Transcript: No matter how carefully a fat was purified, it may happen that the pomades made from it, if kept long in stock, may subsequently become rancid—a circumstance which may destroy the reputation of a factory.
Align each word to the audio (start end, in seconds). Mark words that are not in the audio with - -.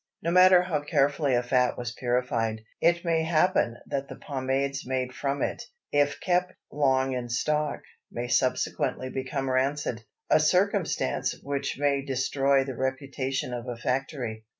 No 0.23 0.31
matter 0.31 0.63
how 0.63 0.81
carefully 0.81 1.35
a 1.35 1.43
fat 1.43 1.77
was 1.77 1.91
purified, 1.91 2.61
it 2.79 3.05
may 3.05 3.21
happen 3.21 3.77
that 3.85 4.07
the 4.09 4.15
pomades 4.15 4.83
made 4.83 5.13
from 5.13 5.43
it, 5.43 5.61
if 5.91 6.19
kept 6.19 6.53
long 6.71 7.13
in 7.13 7.29
stock, 7.29 7.81
may 8.11 8.27
subsequently 8.27 9.11
become 9.11 9.47
rancid—a 9.47 10.39
circumstance 10.39 11.35
which 11.43 11.77
may 11.77 12.03
destroy 12.03 12.63
the 12.63 12.73
reputation 12.75 13.53
of 13.53 13.67
a 13.67 13.77
factory. 13.77 14.43